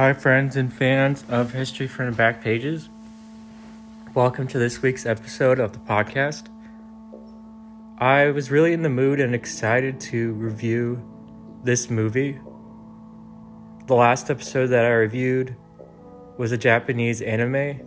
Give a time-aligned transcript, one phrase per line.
[0.00, 2.88] Hi, friends and fans of History from the Back Pages.
[4.14, 6.46] Welcome to this week's episode of the podcast.
[7.98, 11.06] I was really in the mood and excited to review
[11.64, 12.40] this movie.
[13.88, 15.54] The last episode that I reviewed
[16.38, 17.86] was a Japanese anime,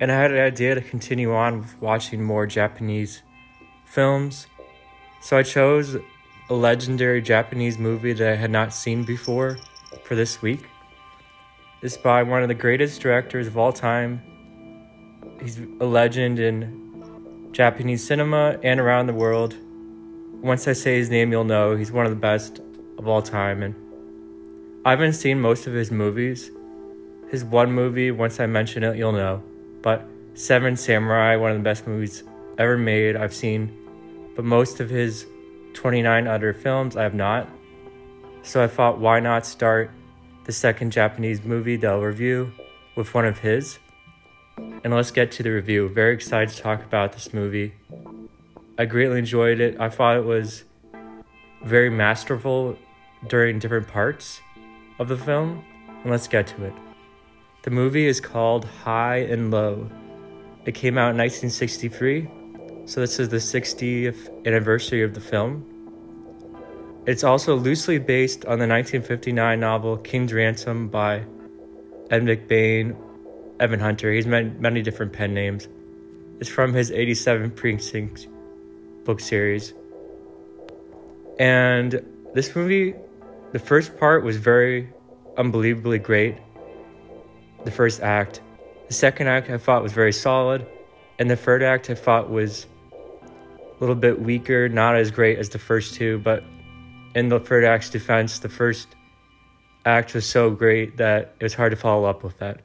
[0.00, 3.22] and I had an idea to continue on with watching more Japanese
[3.84, 4.48] films.
[5.20, 5.96] So I chose
[6.50, 9.58] a legendary Japanese movie that I had not seen before
[10.02, 10.66] for this week.
[11.82, 14.22] It's by one of the greatest directors of all time.
[15.42, 19.54] He's a legend in Japanese cinema and around the world.
[20.40, 22.60] Once I say his name, you'll know he's one of the best
[22.96, 23.62] of all time.
[23.62, 23.74] And
[24.86, 26.50] I haven't seen most of his movies.
[27.28, 29.42] His one movie, once I mention it, you'll know.
[29.82, 32.24] But Seven Samurai, one of the best movies
[32.56, 33.70] ever made, I've seen.
[34.34, 35.26] But most of his
[35.74, 37.50] 29 other films I have not.
[38.42, 39.90] So I thought, why not start
[40.46, 42.52] the second Japanese movie that I'll review
[42.94, 43.80] with one of his.
[44.56, 45.88] And let's get to the review.
[45.88, 47.74] Very excited to talk about this movie.
[48.78, 49.78] I greatly enjoyed it.
[49.80, 50.62] I thought it was
[51.64, 52.78] very masterful
[53.26, 54.40] during different parts
[55.00, 55.64] of the film.
[56.02, 56.72] And let's get to it.
[57.62, 59.90] The movie is called High and Low.
[60.64, 62.28] It came out in 1963,
[62.86, 65.75] so this is the 60th anniversary of the film.
[67.06, 71.24] It's also loosely based on the 1959 novel King's Ransom by
[72.10, 72.96] Ed McBain,
[73.60, 74.12] Evan Hunter.
[74.12, 75.68] He's many, many different pen names.
[76.40, 78.26] It's from his 87 Precinct
[79.04, 79.72] book series.
[81.38, 82.96] And this movie,
[83.52, 84.92] the first part was very
[85.38, 86.36] unbelievably great.
[87.64, 88.40] The first act.
[88.88, 90.66] The second act I thought was very solid.
[91.20, 95.50] And the third act I thought was a little bit weaker, not as great as
[95.50, 96.42] the first two, but
[97.16, 98.88] in the third act's defense, the first
[99.86, 102.60] act was so great that it was hard to follow up with that.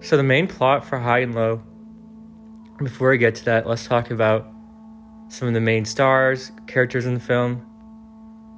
[0.00, 1.60] So, the main plot for High and Low,
[2.78, 4.46] before we get to that, let's talk about
[5.28, 7.66] some of the main stars, characters in the film.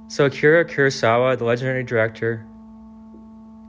[0.07, 2.45] So, Akira Kurosawa, the legendary director,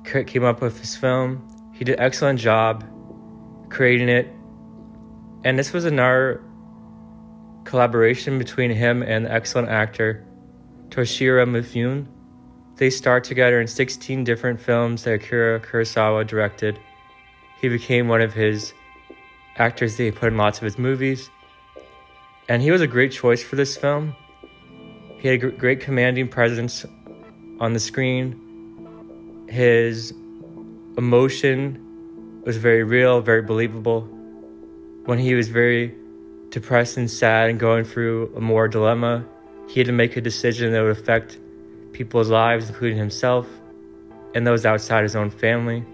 [0.05, 1.49] came up with this film.
[1.73, 2.85] He did an excellent job
[3.71, 4.29] creating it.
[5.47, 6.45] And this was another
[7.65, 10.27] collaboration between him and the excellent actor
[10.91, 12.07] Toshiro Mifune.
[12.77, 16.79] They starred together in 16 different films that Akira Kurosawa directed.
[17.61, 18.73] He became one of his
[19.57, 21.31] actors that he put in lots of his movies.
[22.49, 24.17] And he was a great choice for this film.
[25.19, 26.85] He had a great commanding presence
[27.61, 29.47] on the screen.
[29.49, 30.13] His
[30.97, 34.09] emotion was very real, very believable.
[35.05, 35.95] When he was very
[36.49, 39.25] depressed and sad and going through a more dilemma,
[39.71, 41.39] he had to make a decision that would affect
[41.93, 43.47] people's lives, including himself
[44.35, 45.85] and those outside his own family.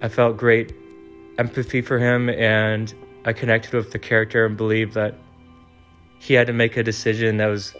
[0.00, 0.72] I felt great
[1.36, 5.16] empathy for him and I connected with the character and believed that
[6.20, 7.74] he had to make a decision that was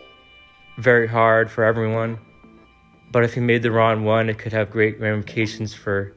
[0.77, 2.19] very hard for everyone.
[3.13, 6.13] But if he made the wrong one, it could have great ramifications for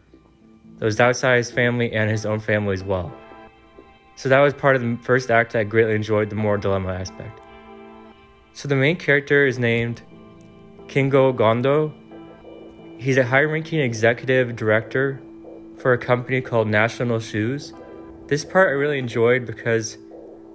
[0.80, 3.14] those outside his family and his own family as well.
[4.16, 7.40] So that was part of the first act I greatly enjoyed, the moral dilemma aspect.
[8.56, 10.02] So the main character is named
[10.88, 11.94] Kingo Gondo.
[12.98, 15.22] He's a high ranking executive director
[15.78, 17.74] for a company called National Shoes.
[18.28, 19.98] This part I really enjoyed because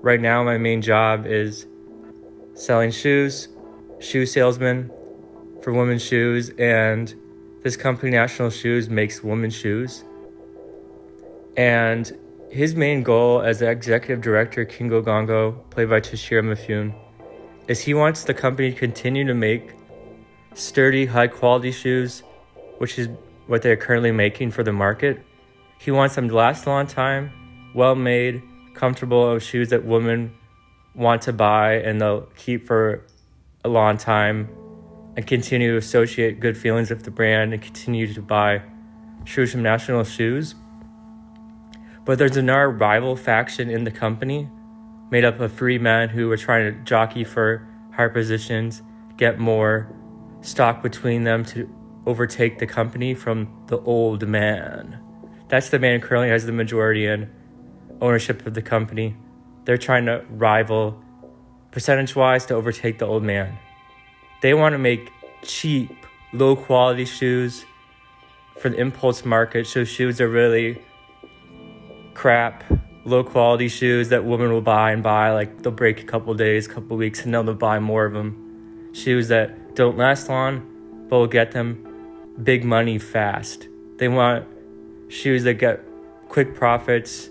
[0.01, 1.67] right now my main job is
[2.55, 3.49] selling shoes,
[3.99, 4.91] shoe salesman
[5.61, 7.15] for women's shoes, and
[7.63, 10.05] this company, National Shoes, makes women's shoes.
[11.55, 12.11] And
[12.51, 16.95] his main goal as the executive director, Kingo Gongo, played by Toshiro Mifune,
[17.71, 19.75] is he wants the company to continue to make
[20.55, 22.25] sturdy, high quality shoes,
[22.79, 23.09] which is
[23.47, 25.25] what they're currently making for the market.
[25.79, 27.31] He wants them to last a long time,
[27.73, 28.43] well made,
[28.75, 30.35] comfortable shoes that women
[30.97, 33.07] want to buy and they'll keep for
[33.65, 34.49] a long time
[35.17, 38.63] and continue to associate good feelings with the brand and continue to buy
[39.25, 40.57] shoes from National Shoes.
[42.05, 44.49] But there's another rival faction in the company
[45.11, 48.83] made up of three men who were trying to jockey for higher positions,
[49.17, 49.93] get more
[50.41, 51.69] stock between them to
[52.07, 54.99] overtake the company from the old man.
[55.49, 57.31] That's the man who currently has the majority in
[58.01, 59.17] ownership of the company.
[59.65, 61.03] They're trying to rival
[61.71, 63.59] percentage wise to overtake the old man.
[64.43, 65.11] They want to make
[65.43, 65.91] cheap,
[66.33, 67.65] low quality shoes
[68.59, 70.83] for the impulse market, so shoes are really
[72.15, 72.65] crap
[73.05, 75.33] low quality shoes that women will buy and buy.
[75.33, 78.91] Like they'll break a couple days, couple weeks, and then they'll buy more of them.
[78.93, 81.87] Shoes that don't last long, but will get them
[82.43, 83.69] big money fast.
[83.99, 84.47] They want
[85.09, 85.85] shoes that get
[86.29, 87.29] quick profits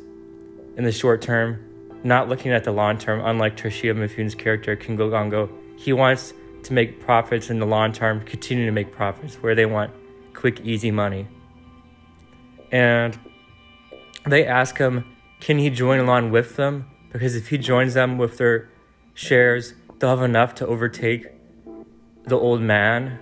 [0.77, 1.59] in the short term,
[2.03, 5.49] not looking at the long term, unlike Toshiro Mifune's character, Kingo Gongo.
[5.77, 6.33] He wants
[6.63, 9.91] to make profits in the long term, continue to make profits, where they want
[10.33, 11.27] quick, easy money.
[12.71, 13.17] And
[14.25, 15.05] they ask him,
[15.39, 16.89] can he join along with them?
[17.11, 18.69] Because if he joins them with their
[19.13, 21.27] shares, they'll have enough to overtake
[22.25, 23.19] the old man.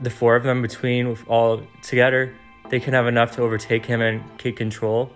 [0.00, 2.34] The four of them between all together,
[2.70, 5.12] they can have enough to overtake him and take control.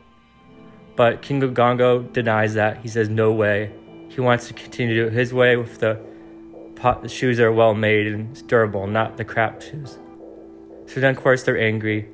[0.96, 2.78] But King Gongo denies that.
[2.78, 3.72] He says, no way.
[4.08, 6.00] He wants to continue to do it his way with the,
[6.76, 9.98] pot, the shoes that are well made and durable, not the crap shoes.
[10.86, 12.08] So then, of course, they're angry.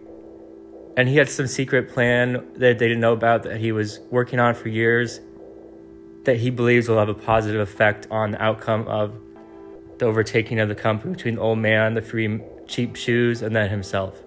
[0.96, 4.38] And he had some secret plan that they didn't know about that he was working
[4.38, 5.20] on for years
[6.24, 9.14] that he believes will have a positive effect on the outcome of
[9.98, 13.70] the overtaking of the company between the old man, the free cheap shoes, and then
[13.70, 14.22] himself.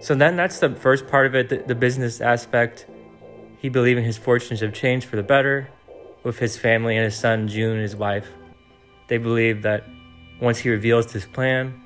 [0.00, 2.86] So then that's the first part of it, the, the business aspect.
[3.58, 5.68] He believing his fortunes have changed for the better
[6.24, 8.28] with his family and his son June, and his wife.
[9.08, 9.84] They believe that
[10.40, 11.80] once he reveals his plan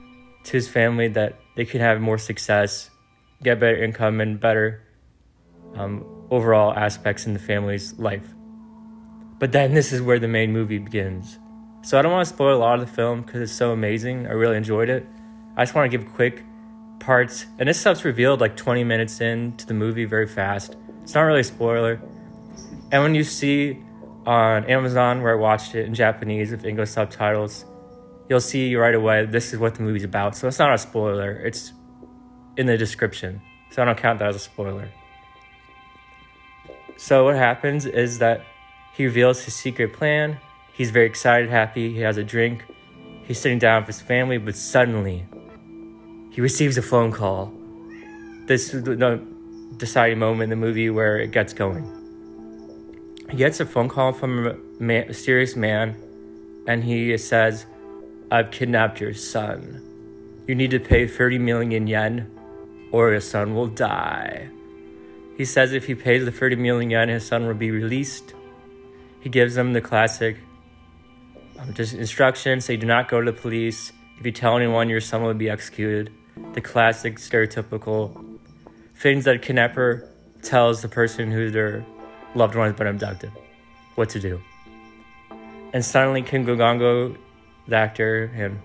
[0.44, 2.90] to his family, that they can have more success,
[3.42, 4.82] get better income, and better
[5.74, 8.26] um, overall aspects in the family's life.
[9.38, 11.38] But then this is where the main movie begins.
[11.82, 14.26] So I don't want to spoil a lot of the film because it's so amazing.
[14.26, 15.06] I really enjoyed it.
[15.56, 16.44] I just want to give quick
[17.00, 20.76] parts, and this stuff's revealed like 20 minutes into the movie very fast.
[21.02, 22.00] It's not really a spoiler.
[22.90, 23.78] And when you see
[24.26, 27.64] on Amazon, where I watched it in Japanese with English subtitles,
[28.28, 30.36] you'll see right away this is what the movie's about.
[30.36, 31.72] So it's not a spoiler, it's
[32.56, 33.40] in the description.
[33.70, 34.88] So I don't count that as a spoiler.
[36.96, 38.42] So what happens is that
[38.94, 40.38] he reveals his secret plan.
[40.72, 41.92] He's very excited, happy.
[41.92, 42.64] He has a drink.
[43.24, 45.26] He's sitting down with his family, but suddenly
[46.30, 47.52] he receives a phone call.
[48.46, 49.20] This is the
[49.76, 51.92] deciding moment in the movie where it gets going.
[53.30, 55.96] He gets a phone call from a man, mysterious man,
[56.68, 57.66] and he says,
[58.30, 59.82] I've kidnapped your son.
[60.46, 62.30] You need to pay 30 million yen,
[62.92, 64.48] or your son will die.
[65.36, 68.34] He says if he pays the 30 million yen, his son will be released.
[69.20, 70.38] He gives him the classic
[71.58, 73.92] um, just instructions say do not go to the police.
[74.18, 76.12] If you tell anyone, your son will be executed
[76.52, 78.38] the classic stereotypical
[78.94, 80.08] things that a kidnapper
[80.42, 81.84] tells the person who their
[82.34, 83.32] loved one has been abducted
[83.94, 84.40] what to do.
[85.72, 87.16] And suddenly King Gogongo,
[87.68, 88.60] the actor, and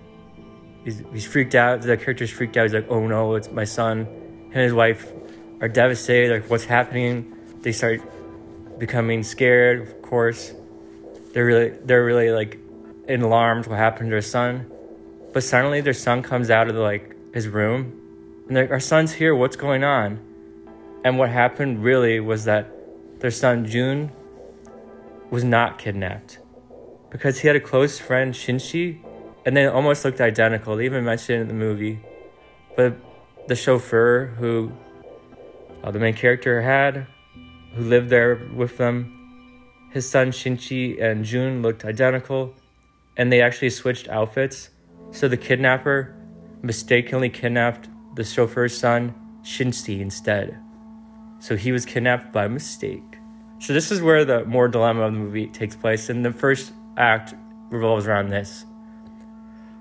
[0.83, 1.81] he's, he's freaked out.
[1.81, 2.63] The character's freaked out.
[2.63, 4.07] He's like, oh no, it's my son.
[4.51, 5.11] and his wife
[5.59, 6.41] are devastated.
[6.41, 7.35] Like, what's happening?
[7.61, 8.01] They start
[8.79, 10.53] becoming scared, of course.
[11.33, 12.59] They're really, they're really like
[13.07, 14.69] alarmed what happened to their son.
[15.33, 18.01] But suddenly their son comes out of the like his room
[18.51, 20.19] and like, our son's here, what's going on?
[21.05, 22.69] And what happened really was that
[23.21, 24.11] their son June
[25.29, 26.39] was not kidnapped
[27.11, 28.99] because he had a close friend, Shinshi,
[29.45, 30.75] and they almost looked identical.
[30.77, 31.99] They even mentioned it in the movie.
[32.75, 32.95] But
[33.47, 34.71] the chauffeur who
[35.83, 37.05] uh, the main character had,
[37.75, 39.17] who lived there with them,
[39.91, 42.55] his son Shinchi and June looked identical,
[43.17, 44.69] and they actually switched outfits.
[45.11, 46.15] So the kidnapper
[46.61, 50.57] mistakenly kidnapped the chauffeur's son, Shinsi, instead.
[51.39, 53.03] So he was kidnapped by mistake.
[53.59, 56.71] So this is where the more dilemma of the movie takes place, In the first
[56.97, 57.33] act
[57.69, 58.65] revolves around this.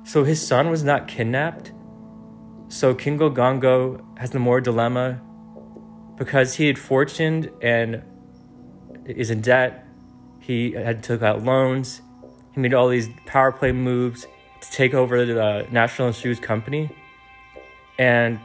[0.04, 1.72] So his son was not kidnapped.
[2.68, 5.20] So Kingo Gongo has the more dilemma
[6.16, 8.02] because he had fortuned and
[9.06, 9.86] is in debt.
[10.38, 12.02] He had took out loans.
[12.52, 14.26] He made all these power play moves
[14.60, 16.90] to take over the National Shoes Company.
[17.98, 18.40] And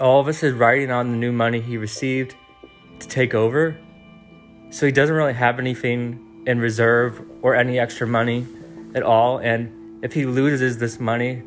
[0.00, 2.34] all of us is riding on the new money he received
[3.00, 3.78] to take over.
[4.70, 8.46] So he doesn't really have anything in reserve or any extra money
[8.94, 9.38] at all.
[9.38, 11.42] And if he loses this money,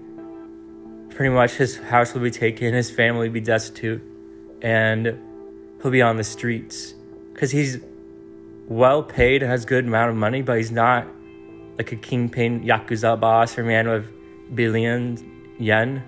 [1.10, 4.02] pretty much his house will be taken, his family will be destitute,
[4.62, 5.20] and
[5.82, 6.94] he'll be on the streets.
[7.34, 7.80] Because he's
[8.68, 11.08] well paid, has good amount of money, but he's not
[11.78, 14.08] like a kingpin yakuza boss or man with
[14.56, 15.24] billions
[15.60, 16.04] yen.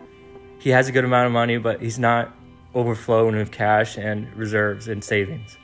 [0.59, 2.35] He has a good amount of money, but he's not
[2.73, 5.57] overflowing with cash and reserves and savings.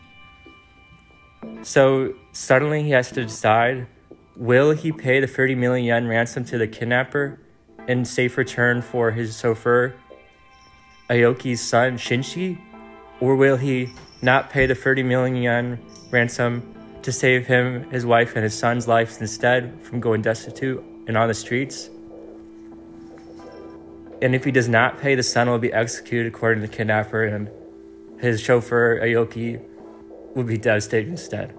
[1.63, 3.87] So suddenly he has to decide
[4.35, 7.39] will he pay the 30 million yen ransom to the kidnapper
[7.87, 9.93] in safe return for his chauffeur,
[11.09, 12.57] Aoki's son Shinshi,
[13.19, 15.79] or will he not pay the 30 million yen
[16.11, 21.17] ransom to save him, his wife, and his son's lives instead from going destitute and
[21.17, 21.89] on the streets.
[24.21, 27.23] and if he does not pay, the son will be executed according to the kidnapper,
[27.23, 27.49] and
[28.19, 29.59] his chauffeur Aoki
[30.35, 31.57] will be devastated instead.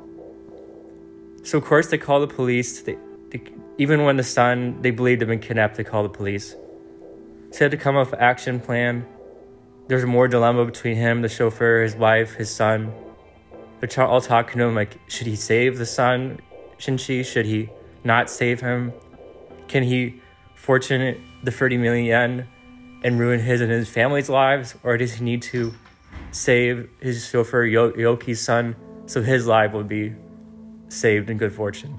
[1.43, 2.83] So of course they call the police.
[2.83, 2.97] They,
[3.31, 3.43] they,
[3.79, 6.57] even when the son they believed had been kidnapped, they call the police.
[7.59, 9.07] Had to come up with an action plan.
[9.87, 12.93] There's more dilemma between him, the chauffeur, his wife, his son.
[13.81, 16.41] They're all talking to him like, should he save the son?
[16.79, 17.23] Shouldn't she?
[17.23, 17.69] Should he
[18.05, 18.93] not save him?
[19.69, 20.21] Can he
[20.55, 22.49] fortune the 30 million yen
[23.05, 24.75] and ruin his and his family's lives?
[24.83, 25.75] Or does he need to
[26.31, 30.15] save his chauffeur Aoki's son so his life will be
[30.93, 31.99] saved in good fortune?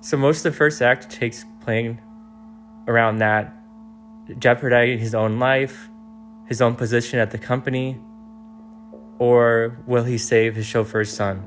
[0.00, 2.00] So most of the first act takes playing
[2.88, 3.54] around that,
[4.38, 5.88] jeopardizing his own life,
[6.46, 8.00] his own position at the company,
[9.18, 11.44] or will he save his chauffeur's son?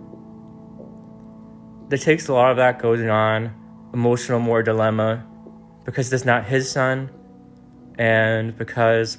[1.90, 3.54] That takes a lot of that going on,
[3.94, 5.26] emotional more dilemma,
[5.84, 7.10] because it's not his son,
[7.98, 9.18] and because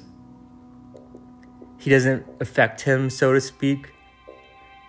[1.77, 3.91] he doesn't affect him, so to speak.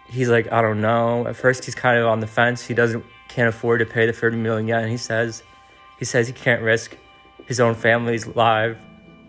[0.09, 1.27] He's like, I don't know.
[1.27, 2.65] At first, he's kind of on the fence.
[2.65, 5.43] He doesn't can't afford to pay the 30 million yet, and He says,
[5.99, 6.97] he says he can't risk
[7.47, 8.79] his own family's life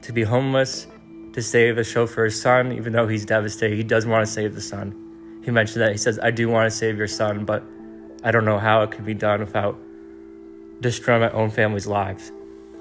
[0.01, 0.87] to be homeless
[1.33, 3.75] to save the chauffeur's son, even though he's devastated.
[3.75, 5.41] He does want to save the son.
[5.43, 5.91] He mentioned that.
[5.91, 7.63] He says, I do want to save your son, but
[8.23, 9.77] I don't know how it could be done without
[10.81, 12.31] destroying my own family's lives.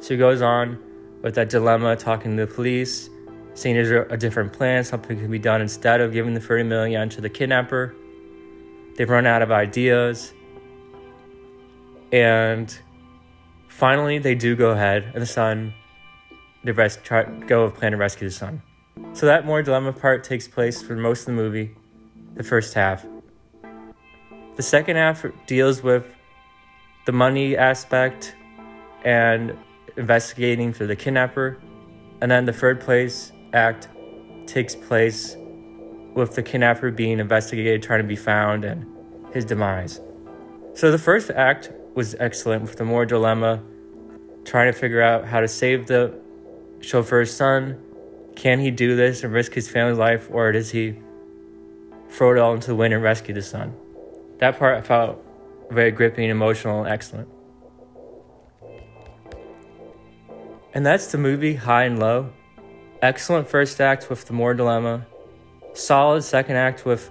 [0.00, 0.78] So he goes on
[1.22, 3.08] with that dilemma, talking to the police,
[3.56, 7.08] saying there's a different plan, something can be done instead of giving the 30 million
[7.08, 7.94] to the kidnapper.
[8.96, 10.34] They've run out of ideas.
[12.12, 12.78] And
[13.68, 15.72] finally, they do go ahead, and the son
[16.64, 18.60] the rest try go of plan to rescue the son.
[19.14, 21.74] So that more dilemma part takes place for most of the movie,
[22.34, 23.06] the first half.
[24.56, 26.06] The second half deals with
[27.06, 28.34] the money aspect
[29.04, 29.56] and
[29.96, 31.56] investigating for the kidnapper,
[32.20, 33.88] and then the third place act
[34.46, 35.36] takes place
[36.14, 38.86] with the kidnapper being investigated, trying to be found, and
[39.32, 40.00] his demise.
[40.74, 43.62] So the first act was excellent with the more dilemma,
[44.44, 46.14] trying to figure out how to save the
[46.80, 47.82] chauffeur's son.
[48.34, 50.96] Can he do this and risk his family's life, or does he
[52.10, 53.74] throw it all into the wind and rescue the son?
[54.38, 55.22] That part I felt
[55.70, 57.28] very gripping, emotional, and excellent.
[60.74, 62.30] And that's the movie High and Low.
[63.02, 65.06] Excellent first act with the more dilemma.
[65.74, 67.10] Solid second act with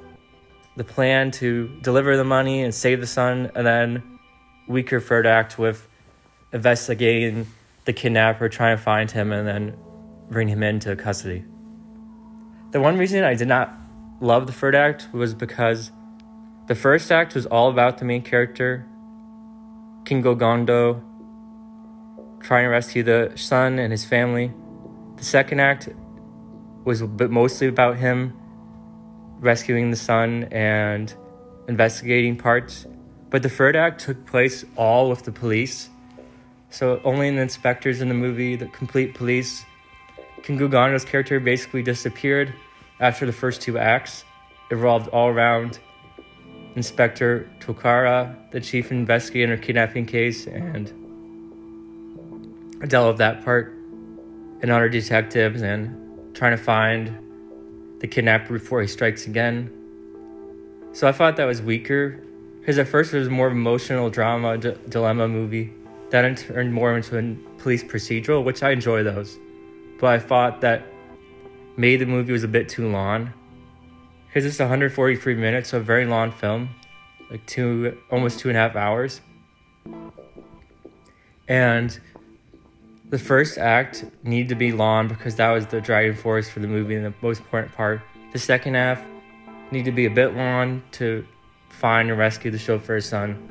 [0.75, 4.19] the plan to deliver the money and save the son, and then
[4.67, 5.87] weaker third act with
[6.51, 7.45] investigating
[7.85, 9.77] the kidnapper, trying to find him, and then
[10.31, 11.45] bring him into custody.
[12.71, 13.71] The one reason I did not
[14.19, 15.91] love the third act was because
[16.67, 18.87] the first act was all about the main character,
[20.03, 21.03] Kingo Gondo,
[22.41, 24.51] trying to rescue the son and his family.
[25.17, 25.89] The second act
[26.83, 28.33] was mostly about him
[29.39, 31.13] rescuing the son and
[31.67, 32.85] investigating parts.
[33.29, 35.89] But the third act took place all with the police
[36.75, 39.63] so only the inspectors in the movie, the complete police.
[40.43, 42.53] Gondo's character basically disappeared
[42.99, 44.25] after the first two acts.
[44.69, 45.79] It revolved all around
[46.75, 50.91] Inspector Tokara, the chief investigator in a kidnapping case, and
[52.89, 53.73] dealt with that part,
[54.61, 57.17] and other detectives, and trying to find
[57.99, 59.71] the kidnapper before he strikes again.
[60.93, 62.21] So I thought that was weaker,
[62.59, 65.73] because at first it was more of an emotional drama, d- dilemma movie
[66.09, 69.37] that turned more into a police procedural, which I enjoy those.
[69.99, 70.83] But I thought that
[71.77, 73.33] maybe the movie was a bit too long
[74.27, 76.69] because it's 143 minutes, so a very long film,
[77.29, 79.21] like two, almost two and a half hours.
[81.47, 81.97] And
[83.09, 86.67] the first act needed to be long because that was the driving force for the
[86.67, 88.01] movie and the most important part.
[88.33, 89.01] The second half
[89.71, 91.25] needed to be a bit long to
[91.69, 93.49] find and rescue the chauffeur's son.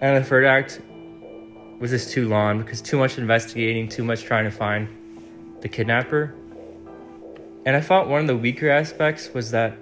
[0.00, 0.80] And the third act
[1.78, 4.88] was just too long because too much investigating, too much trying to find
[5.60, 6.34] the kidnapper.
[7.64, 9.76] And I thought one of the weaker aspects was that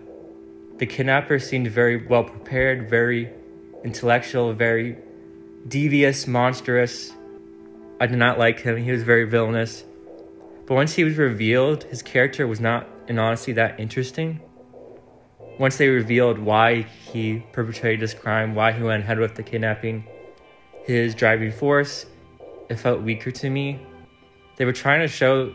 [0.78, 3.30] the kidnapper seemed very well prepared, very
[3.84, 4.96] intellectual, very
[5.68, 7.12] devious, monstrous.
[8.04, 8.76] I did not like him.
[8.76, 9.82] He was very villainous.
[10.66, 14.42] But once he was revealed, his character was not, in honesty, that interesting.
[15.58, 20.04] Once they revealed why he perpetrated this crime, why he went ahead with the kidnapping,
[20.84, 22.04] his driving force,
[22.68, 23.80] it felt weaker to me.
[24.56, 25.54] They were trying to show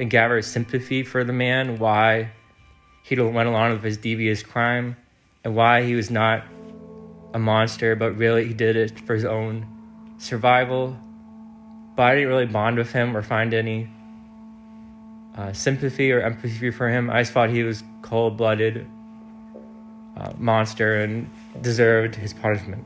[0.00, 2.30] and gather sympathy for the man, why
[3.02, 4.96] he went along with his devious crime,
[5.44, 6.44] and why he was not
[7.34, 9.66] a monster, but really he did it for his own
[10.16, 10.96] survival.
[11.94, 13.88] But I didn't really bond with him or find any
[15.36, 17.10] uh, sympathy or empathy for him.
[17.10, 18.86] I just thought he was cold blooded
[20.16, 21.30] uh, monster and
[21.60, 22.84] deserved his punishment.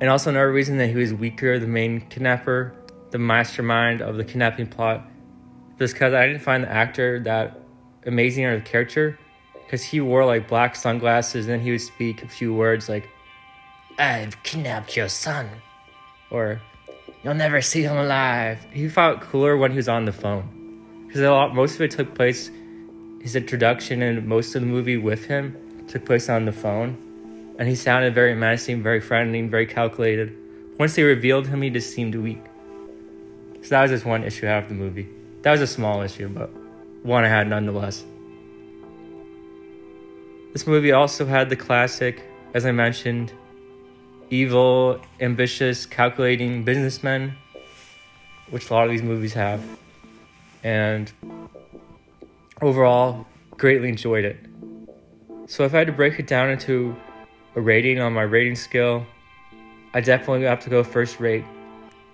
[0.00, 2.74] And also another reason that he was weaker, the main kidnapper,
[3.10, 5.06] the mastermind of the kidnapping plot,
[5.78, 7.60] just because I didn't find the actor that
[8.04, 9.18] amazing or the character,
[9.64, 13.08] because he wore like black sunglasses and then he would speak a few words like,
[13.96, 15.48] "I've kidnapped your son,"
[16.32, 16.60] or
[17.22, 20.44] "You'll never see him alive." He felt cooler when he was on the phone,
[21.06, 21.22] because
[21.54, 22.50] most of it took place.
[23.20, 25.54] His introduction and most of the movie with him
[25.86, 26.96] took place on the phone
[27.58, 30.36] and he sounded very menacing, very friendly, very calculated.
[30.78, 32.42] Once they revealed him, he just seemed weak.
[33.62, 35.08] So that was just one issue out of the movie.
[35.42, 36.50] That was a small issue, but
[37.04, 38.04] one I had nonetheless.
[40.52, 42.22] This movie also had the classic,
[42.54, 43.32] as I mentioned,
[44.32, 47.34] evil, ambitious, calculating businessmen,
[48.48, 49.62] which a lot of these movies have.
[50.64, 51.12] And
[52.62, 54.38] overall, greatly enjoyed it.
[55.48, 56.96] So if I had to break it down into
[57.56, 59.06] a rating on my rating scale,
[59.92, 61.44] I definitely have to go first rate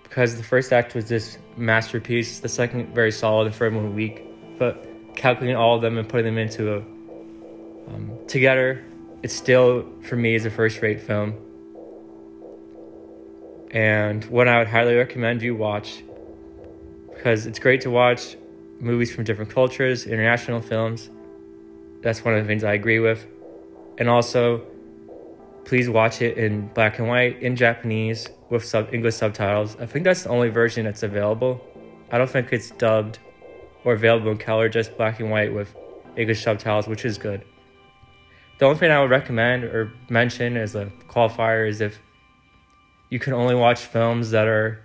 [0.03, 3.95] because the first act was this masterpiece, the second very solid, and the third one
[3.95, 4.25] weak.
[4.57, 4.85] But
[5.15, 6.77] calculating all of them and putting them into a
[7.93, 8.83] um, together,
[9.23, 11.33] it still for me is a first rate film.
[13.71, 16.03] And one I would highly recommend you watch
[17.13, 18.37] because it's great to watch
[18.79, 21.09] movies from different cultures, international films.
[22.01, 23.25] That's one of the things I agree with.
[23.97, 24.65] And also
[25.65, 29.77] please watch it in black and white in Japanese with sub English subtitles.
[29.79, 31.61] I think that's the only version that's available.
[32.11, 33.19] I don't think it's dubbed
[33.83, 35.75] or available in color, just black and white with
[36.15, 37.45] English subtitles, which is good.
[38.57, 41.99] The only thing I would recommend or mention as a qualifier is if
[43.09, 44.79] you can only watch films that are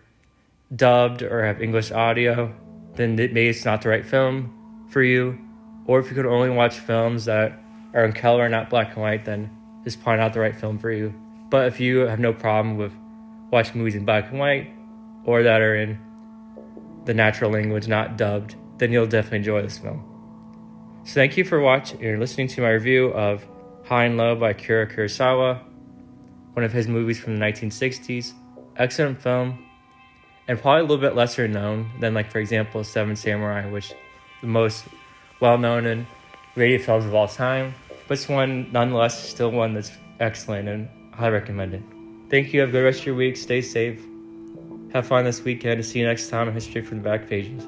[0.75, 2.55] dubbed or have English audio,
[2.95, 5.39] then maybe it's not the right film for you.
[5.87, 7.53] Or if you can only watch films that
[7.93, 9.51] are in color, and not black and white, then
[9.85, 11.15] it's probably not the right film for you.
[11.51, 12.93] But if you have no problem with
[13.51, 14.71] watching movies in black and white
[15.25, 15.99] or that are in
[17.05, 20.03] the natural language, not dubbed, then you'll definitely enjoy this film.
[21.05, 23.47] So thank you for watching or listening to my review of
[23.85, 25.61] High and Low by Kira Kurosawa,
[26.55, 28.33] one of his movies from the 1960s.
[28.77, 29.65] Excellent film,
[30.49, 33.93] and probably a little bit lesser known than, like for example, Seven Samurai, which
[34.41, 34.85] the most
[35.41, 36.07] well-known and
[36.57, 37.75] rated films of all time.
[38.09, 41.83] But it's one, nonetheless, still one that's excellent and highly recommended.
[42.31, 42.61] Thank you.
[42.61, 43.37] Have a good rest of your week.
[43.37, 44.03] Stay safe.
[44.93, 45.85] Have fun this weekend.
[45.85, 47.67] See you next time on History from the Back Pages.